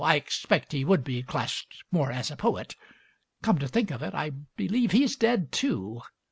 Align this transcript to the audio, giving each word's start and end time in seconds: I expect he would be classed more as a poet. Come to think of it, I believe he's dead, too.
I 0.03 0.15
expect 0.15 0.71
he 0.71 0.83
would 0.83 1.03
be 1.03 1.21
classed 1.21 1.67
more 1.91 2.11
as 2.11 2.31
a 2.31 2.35
poet. 2.35 2.75
Come 3.43 3.59
to 3.59 3.67
think 3.67 3.91
of 3.91 4.01
it, 4.01 4.15
I 4.15 4.31
believe 4.57 4.89
he's 4.93 5.15
dead, 5.15 5.51
too. 5.51 6.01